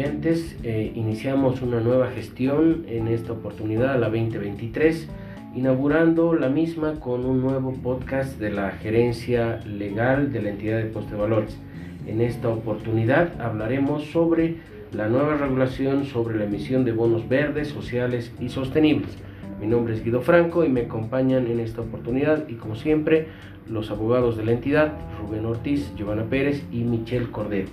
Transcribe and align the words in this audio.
eh, 0.00 0.92
iniciamos 0.94 1.60
una 1.60 1.80
nueva 1.80 2.12
gestión 2.12 2.84
en 2.86 3.08
esta 3.08 3.32
oportunidad, 3.32 3.98
la 3.98 4.08
2023, 4.08 5.08
inaugurando 5.56 6.34
la 6.34 6.48
misma 6.48 7.00
con 7.00 7.24
un 7.24 7.40
nuevo 7.40 7.72
podcast 7.72 8.38
de 8.38 8.52
la 8.52 8.70
gerencia 8.70 9.58
legal 9.66 10.32
de 10.32 10.42
la 10.42 10.50
entidad 10.50 10.78
de 10.78 10.84
Poste 10.84 11.16
de 11.16 11.20
Valores. 11.20 11.58
En 12.06 12.20
esta 12.20 12.48
oportunidad 12.48 13.40
hablaremos 13.40 14.04
sobre 14.04 14.58
la 14.92 15.08
nueva 15.08 15.36
regulación 15.36 16.04
sobre 16.04 16.38
la 16.38 16.44
emisión 16.44 16.84
de 16.84 16.92
bonos 16.92 17.28
verdes, 17.28 17.66
sociales 17.66 18.32
y 18.38 18.50
sostenibles. 18.50 19.18
Mi 19.60 19.66
nombre 19.66 19.94
es 19.94 20.04
Guido 20.04 20.20
Franco 20.20 20.64
y 20.64 20.68
me 20.68 20.82
acompañan 20.82 21.48
en 21.48 21.58
esta 21.58 21.80
oportunidad 21.80 22.48
y 22.48 22.54
como 22.54 22.76
siempre 22.76 23.26
los 23.68 23.90
abogados 23.90 24.36
de 24.36 24.44
la 24.44 24.52
entidad, 24.52 24.92
Rubén 25.20 25.44
Ortiz, 25.44 25.92
Giovanna 25.96 26.22
Pérez 26.22 26.62
y 26.70 26.84
Michelle 26.84 27.32
Cordero. 27.32 27.68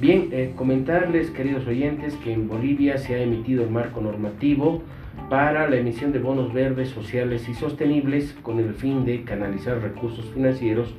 Bien, 0.00 0.28
eh, 0.32 0.52
comentarles, 0.56 1.30
queridos 1.30 1.68
oyentes, 1.68 2.16
que 2.16 2.32
en 2.32 2.48
Bolivia 2.48 2.98
se 2.98 3.14
ha 3.14 3.22
emitido 3.22 3.62
el 3.62 3.70
marco 3.70 4.00
normativo 4.00 4.82
para 5.30 5.70
la 5.70 5.76
emisión 5.76 6.10
de 6.10 6.18
bonos 6.18 6.52
verdes, 6.52 6.88
sociales 6.88 7.48
y 7.48 7.54
sostenibles 7.54 8.34
con 8.42 8.58
el 8.58 8.74
fin 8.74 9.04
de 9.04 9.22
canalizar 9.22 9.80
recursos 9.80 10.28
financieros 10.34 10.92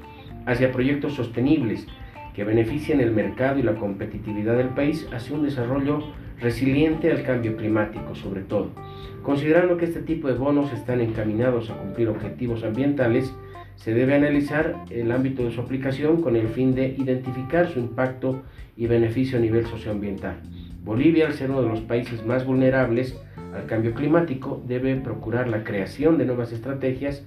hacia 0.45 0.71
proyectos 0.71 1.13
sostenibles 1.13 1.85
que 2.33 2.45
beneficien 2.45 3.01
el 3.01 3.11
mercado 3.11 3.59
y 3.59 3.63
la 3.63 3.75
competitividad 3.75 4.55
del 4.55 4.69
país 4.69 5.05
hacia 5.11 5.35
un 5.35 5.43
desarrollo 5.43 5.99
resiliente 6.39 7.11
al 7.11 7.23
cambio 7.23 7.57
climático 7.57 8.15
sobre 8.15 8.41
todo. 8.41 8.71
Considerando 9.23 9.75
que 9.75 9.85
este 9.85 10.01
tipo 10.01 10.29
de 10.29 10.35
bonos 10.35 10.71
están 10.71 11.01
encaminados 11.01 11.69
a 11.69 11.77
cumplir 11.77 12.07
objetivos 12.07 12.63
ambientales, 12.63 13.35
se 13.75 13.93
debe 13.93 14.15
analizar 14.15 14.75
el 14.89 15.11
ámbito 15.11 15.43
de 15.43 15.51
su 15.51 15.61
aplicación 15.61 16.21
con 16.21 16.35
el 16.35 16.47
fin 16.47 16.73
de 16.75 16.87
identificar 16.97 17.69
su 17.69 17.79
impacto 17.79 18.43
y 18.77 18.87
beneficio 18.87 19.37
a 19.37 19.41
nivel 19.41 19.65
socioambiental. 19.65 20.37
Bolivia, 20.83 21.27
al 21.27 21.33
ser 21.33 21.49
uno 21.49 21.61
de 21.61 21.69
los 21.69 21.81
países 21.81 22.25
más 22.25 22.45
vulnerables 22.45 23.19
al 23.53 23.65
cambio 23.65 23.93
climático, 23.93 24.61
debe 24.67 24.95
procurar 24.95 25.47
la 25.47 25.63
creación 25.63 26.17
de 26.17 26.25
nuevas 26.25 26.51
estrategias 26.51 27.25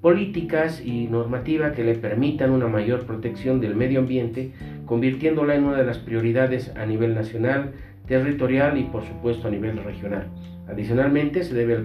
políticas 0.00 0.82
y 0.84 1.06
normativa 1.06 1.72
que 1.72 1.84
le 1.84 1.94
permitan 1.94 2.50
una 2.50 2.68
mayor 2.68 3.06
protección 3.06 3.60
del 3.60 3.74
medio 3.74 4.00
ambiente, 4.00 4.52
convirtiéndola 4.84 5.54
en 5.54 5.64
una 5.64 5.78
de 5.78 5.86
las 5.86 5.98
prioridades 5.98 6.72
a 6.76 6.86
nivel 6.86 7.14
nacional, 7.14 7.72
territorial 8.06 8.78
y 8.78 8.84
por 8.84 9.04
supuesto 9.04 9.48
a 9.48 9.50
nivel 9.50 9.82
regional. 9.82 10.28
Adicionalmente, 10.68 11.44
se 11.44 11.54
debe 11.54 11.76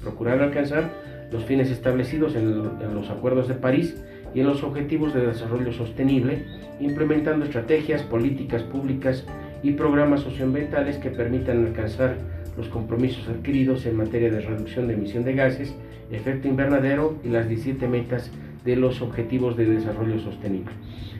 procurar 0.00 0.40
alcanzar 0.40 0.90
los 1.30 1.44
fines 1.44 1.70
establecidos 1.70 2.34
en, 2.34 2.48
en 2.80 2.94
los 2.94 3.10
acuerdos 3.10 3.48
de 3.48 3.54
París 3.54 3.96
y 4.34 4.40
en 4.40 4.46
los 4.46 4.62
objetivos 4.62 5.14
de 5.14 5.26
desarrollo 5.26 5.72
sostenible, 5.72 6.44
implementando 6.80 7.44
estrategias, 7.44 8.02
políticas 8.02 8.62
públicas 8.62 9.24
y 9.62 9.72
programas 9.72 10.20
socioambientales 10.20 10.98
que 10.98 11.10
permitan 11.10 11.66
alcanzar 11.66 12.16
los 12.56 12.68
compromisos 12.68 13.28
adquiridos 13.28 13.86
en 13.86 13.96
materia 13.96 14.30
de 14.30 14.40
reducción 14.40 14.88
de 14.88 14.94
emisión 14.94 15.24
de 15.24 15.34
gases, 15.34 15.74
efecto 16.10 16.48
invernadero 16.48 17.16
y 17.24 17.28
las 17.28 17.48
17 17.48 17.88
metas 17.88 18.30
de 18.64 18.76
los 18.76 19.00
Objetivos 19.02 19.56
de 19.56 19.66
Desarrollo 19.66 20.18
Sostenible. 20.18 20.72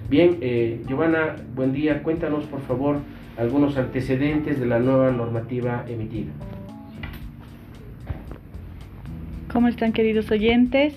Bien, 0.08 0.38
eh, 0.40 0.80
Giovanna, 0.86 1.36
buen 1.54 1.72
día. 1.72 2.02
Cuéntanos, 2.02 2.44
por 2.44 2.60
favor, 2.62 2.98
algunos 3.36 3.76
antecedentes 3.76 4.58
de 4.58 4.66
la 4.66 4.78
nueva 4.78 5.10
normativa 5.10 5.84
emitida. 5.88 6.30
¿Cómo 9.52 9.68
están, 9.68 9.92
queridos 9.92 10.30
oyentes? 10.30 10.94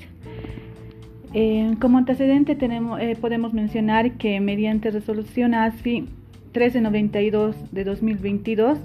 Eh, 1.34 1.76
como 1.80 2.00
antecedente 2.00 2.56
tenemos, 2.56 3.00
eh, 3.00 3.16
podemos 3.20 3.54
mencionar 3.54 4.14
que 4.14 4.40
mediante 4.40 4.90
resolución 4.90 5.54
ASFI 5.54 6.08
1392 6.54 7.56
de 7.72 7.84
2022, 7.84 8.80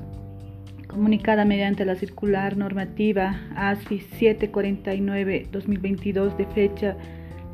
comunicada 0.87 1.47
mediante 1.47 1.87
la 1.87 1.97
circular 1.97 2.59
normativa 2.59 3.41
ASFI 3.57 4.01
749-2022 4.21 6.37
de 6.37 6.45
fecha 6.47 6.97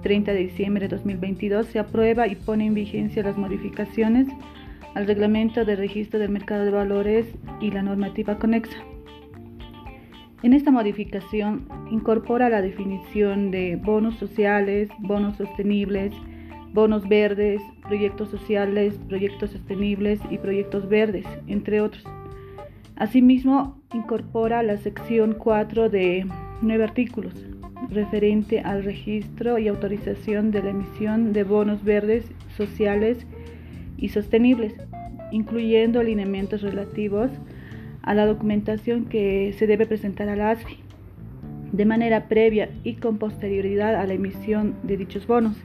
30 0.03 0.33
de 0.33 0.39
diciembre 0.41 0.89
de 0.89 0.97
2022, 0.97 1.69
se 1.69 1.79
aprueba 1.79 2.27
y 2.27 2.35
pone 2.35 2.67
en 2.67 2.75
vigencia 2.75 3.23
las 3.23 3.39
modificaciones 3.39 4.27
al 4.95 5.07
reglamento 5.07 5.65
de 5.65 5.77
registro 5.77 6.19
del 6.19 6.31
mercado 6.31 6.65
de 6.65 6.73
valores 6.73 7.27
y 7.61 7.71
la 7.71 7.83
normativa 7.83 8.37
conexa. 8.37 8.79
En 10.43 10.55
esta 10.55 10.71
modificación 10.71 11.69
incorpora 11.91 12.49
la 12.49 12.63
definición 12.63 13.51
de 13.51 13.77
bonos 13.77 14.17
sociales, 14.17 14.89
bonos 14.99 15.37
sostenibles, 15.37 16.13
bonos 16.73 17.07
verdes, 17.07 17.61
proyectos 17.87 18.31
sociales, 18.31 18.99
proyectos 19.09 19.51
sostenibles 19.51 20.19
y 20.31 20.39
proyectos 20.39 20.89
verdes, 20.89 21.27
entre 21.47 21.83
otros. 21.83 22.05
Asimismo, 22.97 23.83
incorpora 23.93 24.63
la 24.63 24.79
sección 24.79 25.35
4 25.39 25.91
de 25.91 26.27
nueve 26.63 26.85
artículos 26.85 27.35
referente 27.91 28.61
al 28.61 28.85
registro 28.85 29.59
y 29.59 29.69
autorización 29.69 30.51
de 30.51 30.63
la 30.63 30.71
emisión 30.71 31.33
de 31.33 31.45
bonos 31.45 31.83
verdes, 31.85 32.25
sociales 32.57 33.27
y 33.97 34.11
sostenibles, 34.11 34.75
incluyendo 35.33 36.01
alineamientos 36.01 36.63
relativos 36.63 37.31
a 38.03 38.15
la 38.15 38.27
documentación 38.27 39.07
que 39.07 39.55
se 39.59 39.67
debe 39.67 39.87
presentar 39.87 40.29
a 40.29 40.37
la 40.37 40.51
ASFI 40.51 40.79
de 41.73 41.85
manera 41.85 42.29
previa 42.29 42.71
y 42.85 42.95
con 42.95 43.19
posterioridad 43.19 43.95
a 43.95 44.07
la 44.07 44.15
emisión 44.15 44.75
de 44.83 44.97
dichos 44.97 45.27
bonos, 45.27 45.57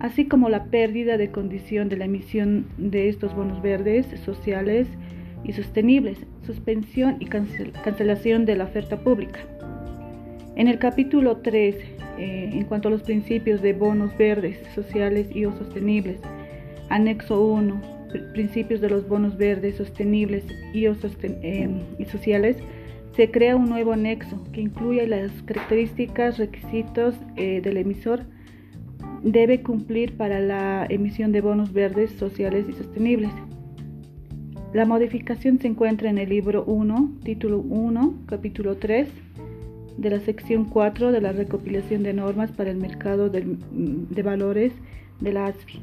así 0.00 0.26
como 0.26 0.48
la 0.48 0.64
pérdida 0.66 1.16
de 1.16 1.30
condición 1.30 1.88
de 1.88 1.96
la 1.96 2.06
emisión 2.06 2.66
de 2.78 3.08
estos 3.08 3.34
bonos 3.34 3.60
verdes, 3.60 4.06
sociales 4.24 4.88
y 5.44 5.52
sostenibles, 5.52 6.18
suspensión 6.46 7.16
y 7.20 7.26
cancelación 7.26 8.46
de 8.46 8.56
la 8.56 8.64
oferta 8.64 8.98
pública. 9.00 9.40
En 10.56 10.66
el 10.66 10.78
capítulo 10.78 11.36
3, 11.38 11.76
eh, 12.18 12.50
en 12.52 12.64
cuanto 12.64 12.88
a 12.88 12.90
los 12.90 13.02
principios 13.02 13.62
de 13.62 13.74
bonos 13.74 14.16
verdes, 14.16 14.58
sociales 14.74 15.28
y 15.34 15.44
sostenibles, 15.44 16.18
anexo 16.88 17.40
1, 17.40 17.97
principios 18.32 18.80
de 18.80 18.90
los 18.90 19.08
bonos 19.08 19.36
verdes, 19.36 19.76
sostenibles 19.76 20.44
eh, 20.74 21.68
y 21.98 22.04
sociales, 22.06 22.56
se 23.16 23.30
crea 23.30 23.56
un 23.56 23.68
nuevo 23.68 23.92
anexo 23.92 24.44
que 24.52 24.60
incluye 24.60 25.06
las 25.06 25.30
características, 25.42 26.38
requisitos 26.38 27.14
eh, 27.36 27.60
del 27.62 27.78
emisor 27.78 28.24
debe 29.22 29.62
cumplir 29.62 30.16
para 30.16 30.40
la 30.40 30.86
emisión 30.88 31.32
de 31.32 31.40
bonos 31.40 31.72
verdes, 31.72 32.12
sociales 32.12 32.66
y 32.68 32.72
sostenibles. 32.72 33.30
La 34.72 34.84
modificación 34.84 35.58
se 35.58 35.68
encuentra 35.68 36.10
en 36.10 36.18
el 36.18 36.28
libro 36.28 36.64
1, 36.64 37.18
título 37.24 37.58
1, 37.58 38.24
capítulo 38.26 38.76
3, 38.76 39.08
de 39.96 40.10
la 40.10 40.20
sección 40.20 40.66
4 40.66 41.10
de 41.10 41.20
la 41.20 41.32
recopilación 41.32 42.02
de 42.02 42.12
normas 42.12 42.52
para 42.52 42.70
el 42.70 42.76
mercado 42.76 43.30
de, 43.30 44.22
valores 44.22 44.72
de 45.20 45.32
la 45.32 45.46
ASFI. 45.46 45.82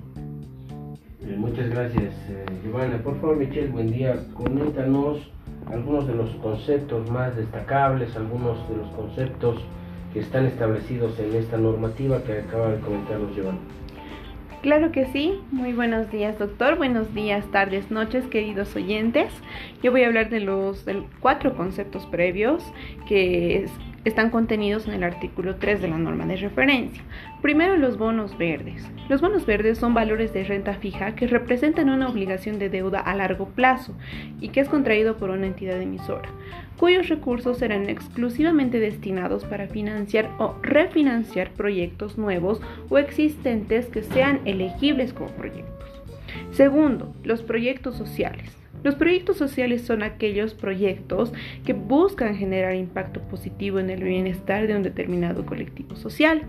Eh, 1.27 1.35
muchas 1.37 1.69
gracias, 1.69 2.13
eh, 2.29 2.45
Giovanna. 2.63 2.99
Por 2.99 3.19
favor, 3.19 3.37
Michelle, 3.37 3.69
buen 3.69 3.91
día. 3.91 4.15
Coméntanos 4.35 5.19
algunos 5.71 6.07
de 6.07 6.13
los 6.13 6.29
conceptos 6.35 7.09
más 7.09 7.35
destacables, 7.35 8.15
algunos 8.15 8.69
de 8.69 8.77
los 8.77 8.87
conceptos 8.91 9.59
que 10.13 10.19
están 10.19 10.45
establecidos 10.45 11.17
en 11.19 11.33
esta 11.33 11.57
normativa 11.57 12.21
que 12.23 12.39
acaba 12.39 12.69
de 12.69 12.79
comentarnos 12.79 13.35
Giovanna. 13.35 13.59
Claro 14.61 14.91
que 14.91 15.05
sí. 15.07 15.39
Muy 15.51 15.73
buenos 15.73 16.11
días, 16.11 16.37
doctor. 16.37 16.77
Buenos 16.77 17.11
días, 17.15 17.43
tardes, 17.51 17.89
noches, 17.89 18.25
queridos 18.27 18.75
oyentes. 18.75 19.33
Yo 19.81 19.91
voy 19.91 20.03
a 20.03 20.07
hablar 20.07 20.29
de 20.29 20.41
los 20.41 20.85
cuatro 21.19 21.55
conceptos 21.55 22.05
previos 22.05 22.63
que 23.07 23.65
están 24.05 24.29
contenidos 24.29 24.87
en 24.87 24.93
el 24.93 25.03
artículo 25.03 25.55
3 25.55 25.81
de 25.81 25.87
la 25.89 25.97
norma 25.97 26.25
de 26.25 26.37
referencia. 26.37 27.03
Primero, 27.41 27.75
los 27.75 27.97
bonos 27.97 28.37
verdes. 28.37 28.87
Los 29.09 29.19
bonos 29.21 29.45
verdes 29.45 29.77
son 29.77 29.93
valores 29.93 30.31
de 30.33 30.43
renta 30.43 30.75
fija 30.75 31.15
que 31.15 31.27
representan 31.27 31.89
una 31.89 32.07
obligación 32.07 32.59
de 32.59 32.69
deuda 32.69 32.99
a 32.99 33.13
largo 33.15 33.49
plazo 33.49 33.93
y 34.39 34.49
que 34.49 34.61
es 34.61 34.69
contraído 34.69 35.17
por 35.17 35.29
una 35.29 35.47
entidad 35.47 35.81
emisora 35.81 36.29
cuyos 36.77 37.07
recursos 37.07 37.57
serán 37.57 37.89
exclusivamente 37.89 38.79
destinados 38.79 39.45
para 39.45 39.67
financiar 39.67 40.29
o 40.39 40.55
refinanciar 40.61 41.51
proyectos 41.51 42.17
nuevos 42.17 42.61
o 42.89 42.97
existentes 42.97 43.87
que 43.87 44.03
sean 44.03 44.41
elegibles 44.45 45.13
como 45.13 45.29
proyectos. 45.31 45.89
Segundo, 46.51 47.13
los 47.23 47.41
proyectos 47.41 47.95
sociales. 47.95 48.64
Los 48.85 48.93
proyectos 48.93 49.37
sociales 49.37 49.81
son 49.81 50.03
aquellos 50.03 50.53
proyectos 50.53 51.33
que 51.65 51.73
buscan 51.73 52.35
generar 52.35 52.75
impacto 52.75 53.19
positivo 53.19 53.79
en 53.79 53.89
el 53.89 54.03
bienestar 54.03 54.67
de 54.67 54.75
un 54.75 54.83
determinado 54.83 55.43
colectivo 55.43 55.95
social. 55.95 56.43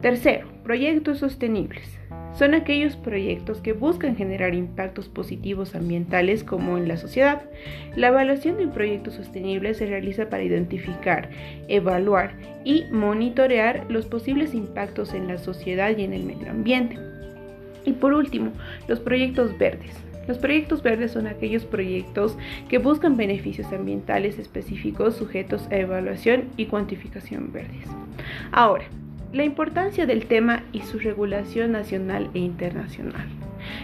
Tercero, 0.00 0.48
proyectos 0.64 1.18
sostenibles 1.18 1.98
son 2.32 2.54
aquellos 2.54 2.96
proyectos 2.96 3.60
que 3.60 3.74
buscan 3.74 4.16
generar 4.16 4.54
impactos 4.54 5.10
positivos 5.10 5.74
ambientales 5.74 6.44
como 6.44 6.78
en 6.78 6.88
la 6.88 6.96
sociedad. 6.96 7.42
La 7.94 8.08
evaluación 8.08 8.56
de 8.56 8.64
un 8.64 8.72
proyecto 8.72 9.10
sostenible 9.10 9.74
se 9.74 9.84
realiza 9.84 10.30
para 10.30 10.42
identificar, 10.42 11.28
evaluar 11.68 12.38
y 12.64 12.84
monitorear 12.90 13.84
los 13.90 14.06
posibles 14.06 14.54
impactos 14.54 15.12
en 15.12 15.28
la 15.28 15.36
sociedad 15.36 15.94
y 15.94 16.04
en 16.04 16.14
el 16.14 16.22
medio 16.22 16.50
ambiente. 16.50 16.96
Y 17.84 17.92
por 17.92 18.14
último, 18.14 18.50
los 18.88 18.98
proyectos 18.98 19.58
verdes. 19.58 20.09
Los 20.30 20.38
proyectos 20.38 20.80
verdes 20.80 21.10
son 21.10 21.26
aquellos 21.26 21.64
proyectos 21.64 22.38
que 22.68 22.78
buscan 22.78 23.16
beneficios 23.16 23.66
ambientales 23.72 24.38
específicos 24.38 25.16
sujetos 25.16 25.66
a 25.72 25.76
evaluación 25.78 26.44
y 26.56 26.66
cuantificación 26.66 27.50
verdes. 27.52 27.88
Ahora, 28.52 28.84
la 29.32 29.42
importancia 29.42 30.06
del 30.06 30.26
tema 30.26 30.62
y 30.72 30.82
su 30.82 31.00
regulación 31.00 31.72
nacional 31.72 32.30
e 32.32 32.38
internacional. 32.38 33.26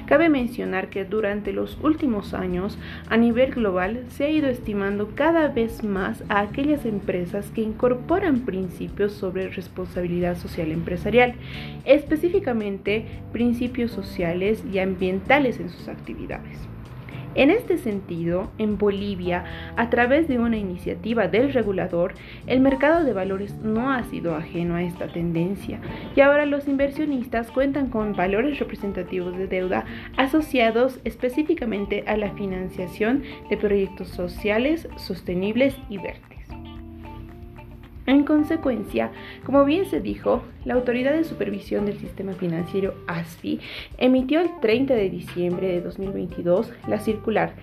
Cabe 0.06 0.28
mencionar 0.28 0.88
que 0.88 1.04
durante 1.04 1.52
los 1.52 1.78
últimos 1.82 2.34
años, 2.34 2.78
a 3.08 3.16
nivel 3.16 3.52
global, 3.52 4.04
se 4.08 4.24
ha 4.24 4.30
ido 4.30 4.48
estimando 4.48 5.10
cada 5.14 5.48
vez 5.48 5.82
más 5.82 6.22
a 6.28 6.40
aquellas 6.40 6.84
empresas 6.84 7.50
que 7.54 7.62
incorporan 7.62 8.40
principios 8.40 9.12
sobre 9.12 9.48
responsabilidad 9.48 10.36
social 10.36 10.70
empresarial, 10.70 11.34
específicamente 11.84 13.06
principios 13.32 13.90
sociales 13.90 14.62
y 14.72 14.78
ambientales 14.78 15.60
en 15.60 15.70
sus 15.70 15.88
actividades. 15.88 16.75
En 17.36 17.50
este 17.50 17.76
sentido, 17.76 18.50
en 18.56 18.78
Bolivia, 18.78 19.44
a 19.76 19.90
través 19.90 20.26
de 20.26 20.38
una 20.38 20.56
iniciativa 20.56 21.28
del 21.28 21.52
regulador, 21.52 22.14
el 22.46 22.60
mercado 22.60 23.04
de 23.04 23.12
valores 23.12 23.54
no 23.56 23.92
ha 23.92 24.02
sido 24.04 24.34
ajeno 24.34 24.74
a 24.74 24.82
esta 24.82 25.08
tendencia 25.08 25.78
y 26.16 26.20
ahora 26.22 26.46
los 26.46 26.66
inversionistas 26.66 27.50
cuentan 27.50 27.90
con 27.90 28.14
valores 28.14 28.58
representativos 28.58 29.36
de 29.36 29.48
deuda 29.48 29.84
asociados 30.16 30.98
específicamente 31.04 32.04
a 32.06 32.16
la 32.16 32.30
financiación 32.30 33.22
de 33.50 33.56
proyectos 33.58 34.08
sociales, 34.08 34.88
sostenibles 34.96 35.76
y 35.90 35.98
verdes. 35.98 36.35
En 38.06 38.22
consecuencia, 38.22 39.10
como 39.44 39.64
bien 39.64 39.84
se 39.86 40.00
dijo, 40.00 40.42
la 40.64 40.74
Autoridad 40.74 41.12
de 41.12 41.24
Supervisión 41.24 41.86
del 41.86 41.98
Sistema 41.98 42.34
Financiero 42.34 42.94
ASFI 43.08 43.58
emitió 43.98 44.40
el 44.40 44.48
30 44.60 44.94
de 44.94 45.10
diciembre 45.10 45.66
de 45.66 45.80
2022 45.80 46.72
la 46.86 47.00
circular 47.00 47.54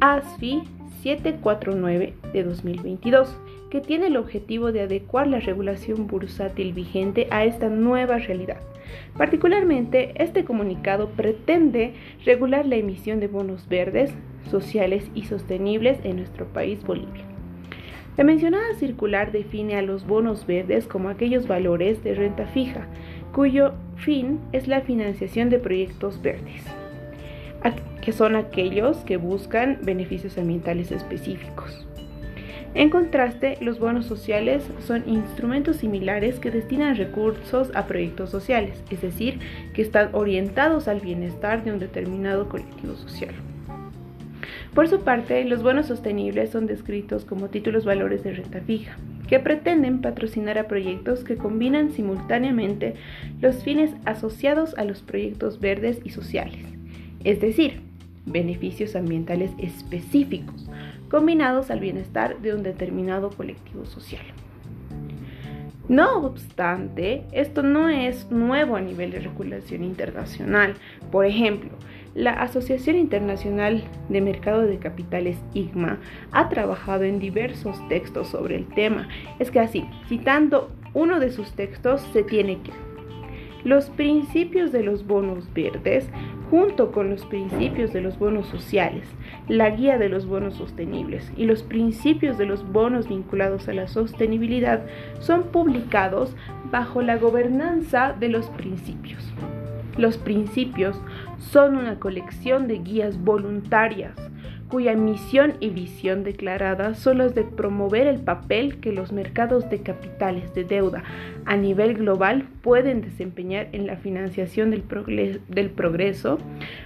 ASFI 0.00 0.62
749 1.02 2.14
de 2.32 2.44
2022, 2.44 3.36
que 3.70 3.80
tiene 3.80 4.08
el 4.08 4.16
objetivo 4.16 4.72
de 4.72 4.82
adecuar 4.82 5.28
la 5.28 5.40
regulación 5.40 6.06
bursátil 6.06 6.72
vigente 6.72 7.28
a 7.30 7.44
esta 7.44 7.68
nueva 7.68 8.18
realidad. 8.18 8.60
Particularmente, 9.16 10.12
este 10.16 10.44
comunicado 10.44 11.10
pretende 11.10 11.94
regular 12.24 12.66
la 12.66 12.76
emisión 12.76 13.20
de 13.20 13.28
bonos 13.28 13.68
verdes, 13.68 14.12
sociales 14.50 15.08
y 15.14 15.24
sostenibles 15.24 15.98
en 16.04 16.16
nuestro 16.16 16.46
país 16.46 16.82
Bolivia. 16.82 17.31
La 18.16 18.24
mencionada 18.24 18.74
circular 18.74 19.32
define 19.32 19.76
a 19.76 19.82
los 19.82 20.06
bonos 20.06 20.46
verdes 20.46 20.86
como 20.86 21.08
aquellos 21.08 21.48
valores 21.48 22.04
de 22.04 22.14
renta 22.14 22.46
fija, 22.46 22.86
cuyo 23.32 23.72
fin 23.96 24.38
es 24.52 24.68
la 24.68 24.82
financiación 24.82 25.48
de 25.48 25.58
proyectos 25.58 26.20
verdes, 26.20 26.62
que 28.02 28.12
son 28.12 28.36
aquellos 28.36 28.98
que 28.98 29.16
buscan 29.16 29.78
beneficios 29.82 30.36
ambientales 30.36 30.92
específicos. 30.92 31.86
En 32.74 32.90
contraste, 32.90 33.56
los 33.60 33.78
bonos 33.78 34.06
sociales 34.06 34.62
son 34.86 35.08
instrumentos 35.08 35.76
similares 35.76 36.38
que 36.38 36.50
destinan 36.50 36.96
recursos 36.96 37.70
a 37.74 37.86
proyectos 37.86 38.30
sociales, 38.30 38.82
es 38.90 39.00
decir, 39.00 39.40
que 39.72 39.82
están 39.82 40.10
orientados 40.12 40.88
al 40.88 41.00
bienestar 41.00 41.64
de 41.64 41.72
un 41.72 41.78
determinado 41.78 42.48
colectivo 42.48 42.94
social. 42.96 43.34
Por 44.74 44.88
su 44.88 45.00
parte, 45.00 45.44
los 45.44 45.62
bonos 45.62 45.86
sostenibles 45.86 46.50
son 46.50 46.66
descritos 46.66 47.26
como 47.26 47.48
títulos 47.48 47.84
valores 47.84 48.24
de 48.24 48.32
renta 48.32 48.60
fija, 48.60 48.96
que 49.28 49.38
pretenden 49.38 50.00
patrocinar 50.00 50.56
a 50.56 50.66
proyectos 50.66 51.24
que 51.24 51.36
combinan 51.36 51.92
simultáneamente 51.92 52.94
los 53.40 53.62
fines 53.62 53.90
asociados 54.06 54.74
a 54.78 54.84
los 54.84 55.02
proyectos 55.02 55.60
verdes 55.60 56.00
y 56.04 56.10
sociales, 56.10 56.64
es 57.22 57.40
decir, 57.40 57.80
beneficios 58.24 58.96
ambientales 58.96 59.50
específicos 59.58 60.70
combinados 61.10 61.70
al 61.70 61.80
bienestar 61.80 62.40
de 62.40 62.54
un 62.54 62.62
determinado 62.62 63.28
colectivo 63.28 63.84
social. 63.84 64.24
No 65.88 66.24
obstante, 66.24 67.24
esto 67.32 67.62
no 67.62 67.90
es 67.90 68.30
nuevo 68.30 68.76
a 68.76 68.80
nivel 68.80 69.10
de 69.10 69.18
regulación 69.18 69.84
internacional. 69.84 70.74
Por 71.10 71.26
ejemplo, 71.26 71.70
la 72.14 72.32
Asociación 72.32 72.96
Internacional 72.96 73.84
de 74.08 74.20
Mercado 74.20 74.62
de 74.62 74.78
Capitales, 74.78 75.38
IGMA, 75.54 75.98
ha 76.30 76.48
trabajado 76.48 77.04
en 77.04 77.18
diversos 77.18 77.76
textos 77.88 78.28
sobre 78.28 78.56
el 78.56 78.66
tema. 78.66 79.08
Es 79.38 79.50
que 79.50 79.60
así, 79.60 79.84
citando 80.08 80.70
uno 80.94 81.20
de 81.20 81.30
sus 81.30 81.52
textos, 81.52 82.02
se 82.12 82.22
tiene 82.22 82.58
que 82.62 82.72
los 83.64 83.90
principios 83.90 84.72
de 84.72 84.82
los 84.82 85.06
bonos 85.06 85.46
verdes, 85.54 86.08
junto 86.50 86.90
con 86.90 87.10
los 87.10 87.24
principios 87.24 87.92
de 87.92 88.00
los 88.00 88.18
bonos 88.18 88.46
sociales, 88.48 89.06
la 89.48 89.70
guía 89.70 89.98
de 89.98 90.08
los 90.08 90.26
bonos 90.26 90.56
sostenibles 90.56 91.32
y 91.36 91.44
los 91.44 91.62
principios 91.62 92.38
de 92.38 92.46
los 92.46 92.70
bonos 92.72 93.08
vinculados 93.08 93.68
a 93.68 93.72
la 93.72 93.86
sostenibilidad, 93.86 94.84
son 95.20 95.44
publicados 95.44 96.34
bajo 96.72 97.02
la 97.02 97.16
gobernanza 97.16 98.14
de 98.18 98.28
los 98.28 98.46
principios. 98.46 99.32
Los 99.96 100.16
principios 100.16 101.00
son 101.50 101.76
una 101.76 101.98
colección 101.98 102.68
de 102.68 102.78
guías 102.78 103.22
voluntarias 103.22 104.14
cuya 104.68 104.94
misión 104.94 105.54
y 105.60 105.68
visión 105.68 106.24
declarada 106.24 106.94
son 106.94 107.18
las 107.18 107.34
de 107.34 107.44
promover 107.44 108.06
el 108.06 108.20
papel 108.20 108.78
que 108.78 108.90
los 108.90 109.12
mercados 109.12 109.68
de 109.68 109.82
capitales 109.82 110.54
de 110.54 110.64
deuda 110.64 111.02
a 111.44 111.58
nivel 111.58 111.92
global 111.92 112.48
pueden 112.62 113.02
desempeñar 113.02 113.68
en 113.72 113.86
la 113.86 113.96
financiación 113.96 114.70
del, 114.70 115.70
progreso 115.70 116.38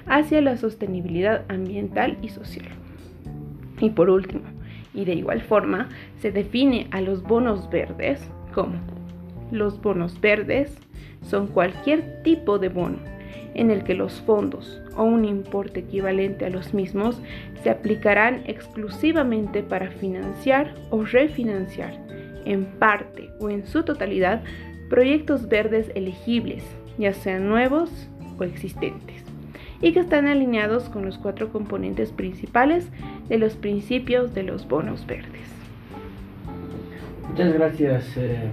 hacia 0.07 0.41
la 0.41 0.57
sostenibilidad 0.57 1.45
ambiental 1.47 2.19
y 2.23 2.31
social. 2.31 2.73
Y 3.79 3.91
por 3.91 4.11
último, 4.11 4.43
y 4.93 5.05
de 5.05 5.15
igual 5.15 5.43
forma, 5.43 5.89
se 6.19 6.33
define 6.33 6.89
a 6.91 7.01
los 7.01 7.23
bonos 7.23 7.71
verdes 7.71 8.29
como 8.53 8.81
los 9.53 9.81
bonos 9.81 10.21
verdes 10.21 10.77
son 11.23 11.47
cualquier 11.47 12.25
tipo 12.25 12.59
de 12.59 12.69
bono 12.69 13.16
en 13.55 13.71
el 13.71 13.85
que 13.85 13.95
los 13.95 14.21
fondos 14.23 14.81
o 14.97 15.05
un 15.05 15.25
importe 15.25 15.81
equivalente 15.81 16.45
a 16.45 16.51
los 16.51 16.75
mismos 16.75 17.21
se 17.63 17.71
aplicarán 17.71 18.43
exclusivamente 18.47 19.63
para 19.63 19.91
financiar 19.91 20.75
o 20.91 21.05
refinanciar, 21.05 21.99
en 22.45 22.65
parte 22.65 23.31
o 23.41 23.51
en 23.51 23.67
su 23.67 23.83
totalidad, 23.83 24.43
proyectos 24.89 25.49
verdes 25.49 25.91
elegibles, 25.95 26.63
ya 26.99 27.13
sean 27.13 27.49
nuevos 27.49 27.91
o 28.39 28.45
existentes, 28.45 29.25
y 29.81 29.93
que 29.93 30.01
están 30.01 30.27
alineados 30.27 30.89
con 30.89 31.05
los 31.05 31.19
cuatro 31.19 31.51
componentes 31.51 32.13
principales 32.13 32.89
de 33.29 33.39
los 33.39 33.55
principios 33.55 34.35
de 34.35 34.43
los 34.43 34.69
bonos 34.69 35.07
verdes. 35.07 35.56
Muchas 37.37 37.53
gracias, 37.53 38.17
eh. 38.17 38.51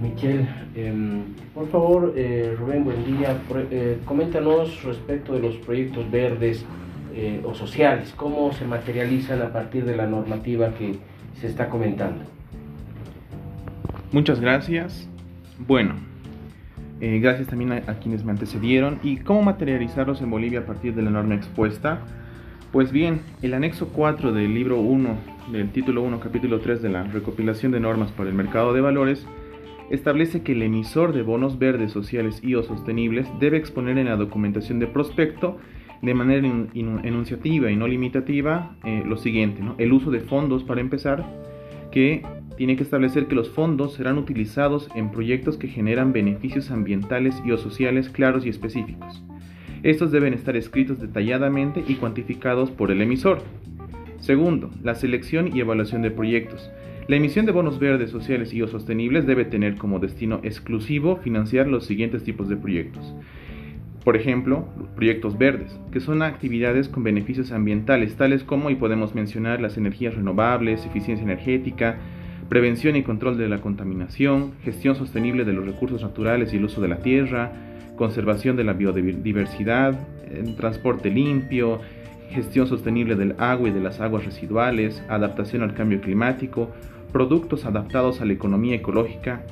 Em, 0.76 1.22
por 1.54 1.66
favor, 1.70 2.12
eh, 2.16 2.54
Rubén, 2.58 2.84
buen 2.84 3.02
día. 3.06 3.34
Eh, 3.70 3.96
coméntanos 4.04 4.84
respecto 4.84 5.32
de 5.32 5.40
los 5.40 5.56
proyectos 5.56 6.10
verdes 6.10 6.66
o 7.44 7.54
sociales, 7.54 8.12
cómo 8.14 8.52
se 8.52 8.66
materializan 8.66 9.40
a 9.40 9.52
partir 9.52 9.86
de 9.86 9.96
la 9.96 10.06
normativa 10.06 10.74
que 10.74 10.98
se 11.40 11.46
está 11.46 11.70
comentando. 11.70 12.24
Muchas 14.12 14.38
gracias. 14.38 15.08
Bueno, 15.66 15.94
gracias 17.00 17.48
también 17.48 17.72
a, 17.72 17.76
a, 17.76 18.00
quienes 18.00 18.22
me 18.22 18.32
antecedieron. 18.32 18.98
¿Y 19.02 19.16
cómo 19.16 19.40
materializarlos 19.40 20.20
en 20.20 20.30
Bolivia 20.30 20.58
a 20.58 20.66
partir 20.66 20.94
de 20.94 21.00
la 21.00 21.10
norma 21.10 21.36
expuesta? 21.36 22.00
Pues 22.74 22.90
bien, 22.90 23.20
el 23.40 23.54
anexo 23.54 23.90
4 23.90 24.32
del 24.32 24.52
libro 24.52 24.80
1 24.80 25.16
del 25.52 25.70
título 25.70 26.02
1, 26.02 26.18
capítulo 26.18 26.58
3 26.58 26.82
de 26.82 26.88
la 26.88 27.04
recopilación 27.04 27.70
de 27.70 27.78
normas 27.78 28.10
para 28.10 28.28
el 28.28 28.34
mercado 28.34 28.72
de 28.72 28.80
valores, 28.80 29.28
establece 29.90 30.42
que 30.42 30.54
el 30.54 30.62
emisor 30.62 31.12
de 31.12 31.22
bonos 31.22 31.60
verdes 31.60 31.92
sociales 31.92 32.40
y 32.42 32.56
o 32.56 32.64
sostenibles 32.64 33.28
debe 33.38 33.58
exponer 33.58 33.96
en 33.96 34.06
la 34.06 34.16
documentación 34.16 34.80
de 34.80 34.88
prospecto 34.88 35.58
de 36.02 36.14
manera 36.14 36.44
enunciativa 36.74 37.70
y 37.70 37.76
no 37.76 37.86
limitativa 37.86 38.74
eh, 38.82 39.04
lo 39.06 39.18
siguiente, 39.18 39.62
el 39.78 39.92
uso 39.92 40.10
de 40.10 40.18
fondos 40.18 40.64
para 40.64 40.80
empezar, 40.80 41.24
que 41.92 42.26
tiene 42.56 42.74
que 42.74 42.82
establecer 42.82 43.28
que 43.28 43.36
los 43.36 43.50
fondos 43.50 43.94
serán 43.94 44.18
utilizados 44.18 44.88
en 44.96 45.12
proyectos 45.12 45.58
que 45.58 45.68
generan 45.68 46.12
beneficios 46.12 46.72
ambientales 46.72 47.40
y 47.46 47.52
o 47.52 47.56
sociales 47.56 48.08
claros 48.08 48.44
y 48.44 48.48
específicos. 48.48 49.22
Estos 49.84 50.10
deben 50.10 50.32
estar 50.32 50.56
escritos 50.56 50.98
detalladamente 50.98 51.84
y 51.86 51.96
cuantificados 51.96 52.70
por 52.70 52.90
el 52.90 53.02
emisor. 53.02 53.42
Segundo, 54.18 54.70
la 54.82 54.94
selección 54.94 55.54
y 55.54 55.60
evaluación 55.60 56.00
de 56.00 56.10
proyectos. 56.10 56.70
La 57.06 57.16
emisión 57.16 57.44
de 57.44 57.52
bonos 57.52 57.78
verdes, 57.78 58.08
sociales 58.08 58.54
y 58.54 58.62
o 58.62 58.66
sostenibles 58.66 59.26
debe 59.26 59.44
tener 59.44 59.76
como 59.76 59.98
destino 59.98 60.40
exclusivo 60.42 61.16
financiar 61.16 61.68
los 61.68 61.84
siguientes 61.84 62.24
tipos 62.24 62.48
de 62.48 62.56
proyectos. 62.56 63.14
Por 64.04 64.16
ejemplo, 64.16 64.66
proyectos 64.96 65.36
verdes, 65.36 65.78
que 65.92 66.00
son 66.00 66.22
actividades 66.22 66.88
con 66.88 67.04
beneficios 67.04 67.52
ambientales, 67.52 68.16
tales 68.16 68.42
como, 68.42 68.70
y 68.70 68.76
podemos 68.76 69.14
mencionar, 69.14 69.60
las 69.60 69.76
energías 69.76 70.14
renovables, 70.14 70.86
eficiencia 70.86 71.24
energética, 71.24 71.98
prevención 72.48 72.96
y 72.96 73.02
control 73.02 73.38
de 73.38 73.48
la 73.48 73.60
contaminación, 73.60 74.52
gestión 74.62 74.96
sostenible 74.96 75.44
de 75.44 75.52
los 75.52 75.64
recursos 75.64 76.02
naturales 76.02 76.52
y 76.52 76.56
el 76.56 76.64
uso 76.64 76.80
de 76.80 76.88
la 76.88 76.98
tierra, 76.98 77.52
conservación 77.96 78.56
de 78.56 78.64
la 78.64 78.72
biodiversidad, 78.72 79.98
transporte 80.56 81.10
limpio, 81.10 81.80
gestión 82.30 82.66
sostenible 82.66 83.14
del 83.14 83.34
agua 83.38 83.68
y 83.68 83.72
de 83.72 83.80
las 83.80 84.00
aguas 84.00 84.24
residuales, 84.24 85.02
adaptación 85.08 85.62
al 85.62 85.74
cambio 85.74 86.00
climático, 86.00 86.70
productos 87.12 87.64
adaptados 87.64 88.20
a 88.20 88.24
la 88.24 88.32
economía 88.32 88.74
ecológica, 88.74 89.42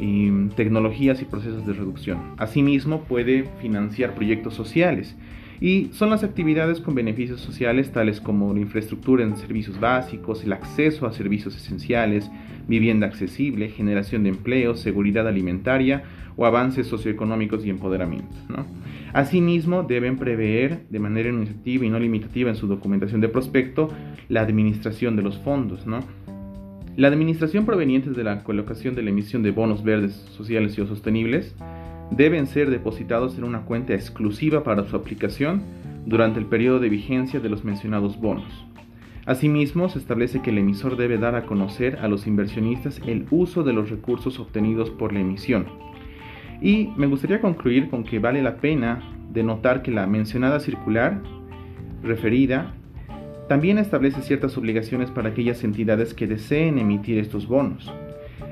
y 0.00 0.30
tecnologías 0.56 1.20
y 1.20 1.26
procesos 1.26 1.66
de 1.66 1.74
reducción. 1.74 2.34
Asimismo, 2.38 3.02
puede 3.02 3.44
financiar 3.60 4.14
proyectos 4.14 4.54
sociales 4.54 5.14
y 5.60 5.90
son 5.92 6.08
las 6.08 6.24
actividades 6.24 6.80
con 6.80 6.94
beneficios 6.94 7.40
sociales 7.40 7.92
tales 7.92 8.20
como 8.20 8.54
la 8.54 8.60
infraestructura 8.60 9.24
en 9.24 9.36
servicios 9.36 9.78
básicos, 9.78 10.42
el 10.42 10.54
acceso 10.54 11.06
a 11.06 11.12
servicios 11.12 11.54
esenciales, 11.54 12.30
vivienda 12.66 13.06
accesible, 13.06 13.68
generación 13.68 14.22
de 14.22 14.30
empleo, 14.30 14.74
seguridad 14.74 15.28
alimentaria 15.28 16.02
o 16.36 16.46
avances 16.46 16.86
socioeconómicos 16.86 17.66
y 17.66 17.70
empoderamiento. 17.70 18.34
Asimismo, 19.12 19.82
deben 19.82 20.16
prever 20.16 20.86
de 20.88 20.98
manera 20.98 21.28
iniciativa 21.28 21.84
y 21.84 21.90
no 21.90 21.98
limitativa 21.98 22.48
en 22.48 22.56
su 22.56 22.66
documentación 22.66 23.20
de 23.20 23.28
prospecto 23.28 23.88
la 24.28 24.40
administración 24.40 25.16
de 25.16 25.22
los 25.22 25.36
fondos. 25.38 25.86
¿no? 25.86 26.00
La 26.96 27.08
administración 27.08 27.66
proveniente 27.66 28.10
de 28.10 28.24
la 28.24 28.44
colocación 28.44 28.94
de 28.94 29.02
la 29.02 29.10
emisión 29.10 29.42
de 29.42 29.50
bonos 29.50 29.82
verdes 29.82 30.12
sociales 30.12 30.78
y 30.78 30.80
o 30.80 30.86
sostenibles 30.86 31.54
deben 32.10 32.46
ser 32.46 32.70
depositados 32.70 33.38
en 33.38 33.44
una 33.44 33.62
cuenta 33.62 33.94
exclusiva 33.94 34.62
para 34.62 34.84
su 34.84 34.96
aplicación 34.96 35.62
durante 36.06 36.38
el 36.38 36.46
periodo 36.46 36.80
de 36.80 36.88
vigencia 36.88 37.40
de 37.40 37.48
los 37.48 37.64
mencionados 37.64 38.20
bonos. 38.20 38.66
Asimismo, 39.26 39.88
se 39.88 39.98
establece 39.98 40.40
que 40.40 40.50
el 40.50 40.58
emisor 40.58 40.96
debe 40.96 41.18
dar 41.18 41.34
a 41.34 41.44
conocer 41.44 41.98
a 42.00 42.08
los 42.08 42.26
inversionistas 42.26 43.00
el 43.06 43.26
uso 43.30 43.62
de 43.62 43.72
los 43.72 43.90
recursos 43.90 44.40
obtenidos 44.40 44.90
por 44.90 45.12
la 45.12 45.20
emisión. 45.20 45.66
Y 46.60 46.88
me 46.96 47.06
gustaría 47.06 47.40
concluir 47.40 47.88
con 47.90 48.04
que 48.04 48.18
vale 48.18 48.42
la 48.42 48.56
pena 48.56 49.02
denotar 49.32 49.82
que 49.82 49.90
la 49.90 50.06
mencionada 50.06 50.58
circular 50.58 51.22
referida 52.02 52.74
también 53.48 53.78
establece 53.78 54.22
ciertas 54.22 54.56
obligaciones 54.56 55.10
para 55.10 55.30
aquellas 55.30 55.64
entidades 55.64 56.14
que 56.14 56.26
deseen 56.26 56.78
emitir 56.78 57.18
estos 57.18 57.46
bonos. 57.46 57.90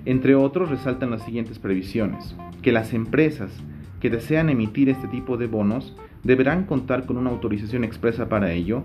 Entre 0.08 0.34
otros, 0.34 0.70
resaltan 0.70 1.10
las 1.10 1.22
siguientes 1.22 1.58
previsiones, 1.58 2.34
que 2.62 2.72
las 2.72 2.94
empresas 2.94 3.52
que 4.00 4.08
desean 4.08 4.48
emitir 4.48 4.88
este 4.88 5.06
tipo 5.06 5.36
de 5.36 5.48
bonos 5.48 5.94
deberán 6.24 6.64
contar 6.64 7.04
con 7.04 7.18
una 7.18 7.28
autorización 7.28 7.84
expresa 7.84 8.26
para 8.26 8.52
ello, 8.52 8.84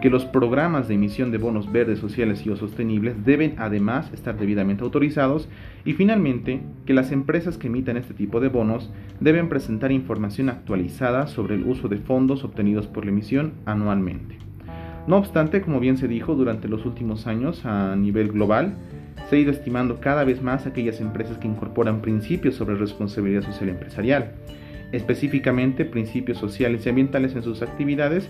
que 0.00 0.08
los 0.08 0.24
programas 0.24 0.88
de 0.88 0.94
emisión 0.94 1.30
de 1.30 1.36
bonos 1.36 1.70
verdes, 1.70 1.98
sociales 1.98 2.46
y 2.46 2.48
o 2.48 2.56
sostenibles 2.56 3.22
deben 3.22 3.54
además 3.58 4.10
estar 4.14 4.38
debidamente 4.38 4.82
autorizados 4.82 5.46
y 5.84 5.92
finalmente 5.92 6.62
que 6.86 6.94
las 6.94 7.12
empresas 7.12 7.58
que 7.58 7.66
emitan 7.66 7.98
este 7.98 8.14
tipo 8.14 8.40
de 8.40 8.48
bonos 8.48 8.90
deben 9.20 9.50
presentar 9.50 9.92
información 9.92 10.48
actualizada 10.48 11.26
sobre 11.26 11.56
el 11.56 11.64
uso 11.64 11.88
de 11.88 11.98
fondos 11.98 12.44
obtenidos 12.44 12.86
por 12.86 13.04
la 13.04 13.10
emisión 13.10 13.52
anualmente. 13.66 14.38
No 15.06 15.18
obstante, 15.18 15.60
como 15.60 15.80
bien 15.80 15.98
se 15.98 16.08
dijo, 16.08 16.34
durante 16.34 16.66
los 16.66 16.86
últimos 16.86 17.26
años 17.26 17.66
a 17.66 17.94
nivel 17.94 18.32
global 18.32 18.78
se 19.28 19.36
ha 19.36 19.38
ido 19.38 19.50
estimando 19.50 20.00
cada 20.00 20.24
vez 20.24 20.42
más 20.42 20.66
aquellas 20.66 21.00
empresas 21.00 21.38
que 21.38 21.48
incorporan 21.48 22.00
principios 22.00 22.54
sobre 22.54 22.76
responsabilidad 22.76 23.42
social 23.42 23.70
empresarial, 23.70 24.32
específicamente 24.92 25.84
principios 25.84 26.38
sociales 26.38 26.84
y 26.86 26.88
ambientales 26.88 27.34
en 27.34 27.42
sus 27.42 27.62
actividades, 27.62 28.28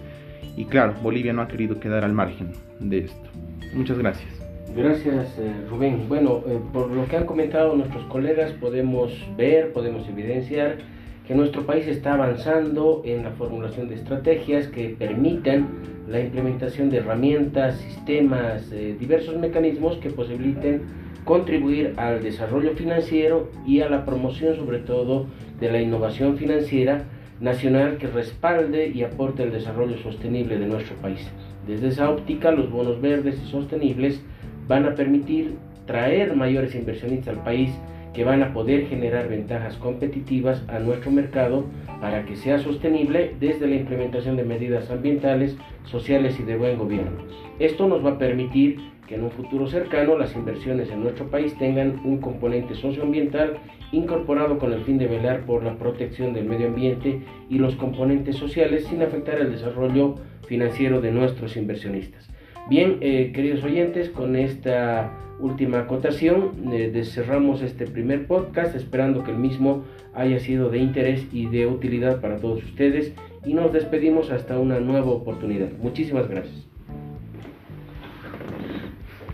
y 0.57 0.67
claro, 0.67 0.95
Bolivia 1.03 1.33
no 1.33 1.43
ha 1.43 1.49
querido 1.49 1.81
quedar 1.81 2.05
al 2.05 2.13
margen 2.13 2.53
de 2.79 2.99
esto. 2.99 3.31
Muchas 3.75 3.99
gracias. 3.99 4.29
Gracias, 4.77 5.39
eh, 5.39 5.53
Rubén. 5.69 6.09
Bueno, 6.09 6.43
eh, 6.47 6.59
por 6.73 6.91
lo 6.91 7.07
que 7.07 7.17
han 7.17 7.27
comentado 7.27 7.75
nuestros 7.77 8.05
colegas, 8.05 8.53
podemos 8.53 9.13
ver, 9.37 9.73
podemos 9.73 10.09
evidenciar 10.09 10.79
que 11.27 11.35
nuestro 11.35 11.65
país 11.65 11.87
está 11.87 12.15
avanzando 12.15 13.03
en 13.05 13.23
la 13.23 13.31
formulación 13.31 13.89
de 13.89 13.95
estrategias 13.97 14.67
que 14.69 14.89
permitan 14.91 15.69
la 16.09 16.21
implementación 16.21 16.91
de 16.91 16.99
herramientas, 16.99 17.79
sistemas, 17.79 18.71
eh, 18.73 18.97
diversos 18.99 19.37
mecanismos 19.37 19.97
que 19.99 20.11
posibiliten 20.11 20.83
contribuir 21.25 21.95
al 21.97 22.23
desarrollo 22.23 22.73
financiero 22.73 23.51
y 23.67 23.81
a 23.81 23.89
la 23.89 24.05
promoción 24.05 24.57
sobre 24.57 24.79
todo 24.79 25.27
de 25.61 25.71
la 25.71 25.81
innovación 25.81 26.37
financiera 26.37 27.05
nacional 27.41 27.99
que 27.99 28.09
respalde 28.09 28.89
y 28.89 29.03
aporte 29.03 29.45
el 29.45 29.53
desarrollo 29.53 29.99
sostenible 29.99 30.59
de 30.59 30.67
nuestro 30.67 30.97
país. 30.97 31.29
Desde 31.67 31.89
esa 31.89 32.11
óptica, 32.11 32.51
los 32.51 32.71
bonos 32.71 33.01
verdes 33.01 33.41
y 33.43 33.51
sostenibles 33.51 34.21
van 34.67 34.87
a 34.87 34.95
permitir 34.95 35.55
traer 35.87 36.35
mayores 36.35 36.75
inversionistas 36.75 37.37
al 37.37 37.45
país 37.45 37.71
que 38.15 38.25
van 38.25 38.43
a 38.43 38.53
poder 38.53 38.87
generar 38.87 39.29
ventajas 39.29 39.77
competitivas 39.77 40.63
a 40.69 40.79
nuestro 40.79 41.11
mercado 41.11 41.65
para 42.01 42.25
que 42.25 42.37
sea 42.37 42.59
sostenible 42.59 43.35
desde 43.41 43.67
la 43.67 43.77
implementación 43.77 44.37
de 44.37 44.45
medidas 44.45 44.91
ambientales, 44.91 45.57
sociales 45.85 46.39
y 46.39 46.43
de 46.43 46.57
buen 46.57 46.79
gobierno. 46.79 47.23
Esto 47.59 47.87
nos 47.87 48.05
va 48.05 48.13
a 48.13 48.19
permitir 48.19 48.79
que 49.07 49.15
en 49.17 49.25
un 49.25 49.31
futuro 49.31 49.67
cercano 49.67 50.17
las 50.17 50.35
inversiones 50.35 50.91
en 50.91 51.03
nuestro 51.03 51.29
país 51.31 51.57
tengan 51.59 52.01
un 52.05 52.19
componente 52.19 52.75
socioambiental 52.75 53.59
incorporado 53.93 54.59
con 54.59 54.73
el 54.73 54.83
fin 54.83 54.99
de 54.99 55.07
velar 55.07 55.45
por 55.45 55.63
la 55.65 55.77
protección 55.77 56.33
del 56.33 56.47
medio 56.47 56.69
ambiente 56.69 57.21
y 57.51 57.59
los 57.59 57.77
componentes 57.77 58.37
sociales 58.37 58.87
sin 58.87 59.03
afectar 59.03 59.39
el 59.39 59.53
desarrollo 59.53 60.17
financiero 60.47 61.01
de 61.01 61.13
nuestros 61.13 61.57
inversionistas. 61.57 62.29
Bien, 62.69 62.99
eh, 63.01 63.33
queridos 63.35 63.65
oyentes, 63.65 64.09
con 64.09 64.37
esta 64.37 65.13
última 65.41 65.81
acotación 65.81 66.53
eh, 66.73 67.03
cerramos 67.05 67.61
este 67.63 67.87
primer 67.87 68.27
podcast 68.27 68.77
esperando 68.77 69.25
que 69.25 69.33
el 69.33 69.39
mismo 69.39 69.83
haya 70.15 70.39
sido 70.39 70.71
de 70.71 70.79
interés 70.79 71.27
y 71.33 71.47
de 71.47 71.67
utilidad 71.67 72.21
para 72.21 72.37
todos 72.37 72.63
ustedes 72.63 73.13
y 73.45 73.55
nos 73.55 73.73
despedimos 73.73 74.31
hasta 74.31 74.59
una 74.59 74.79
nueva 74.79 75.11
oportunidad. 75.11 75.69
Muchísimas 75.83 76.29
gracias. 76.29 76.67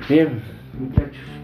Bien, 0.08 0.40
muchachos. 0.78 1.37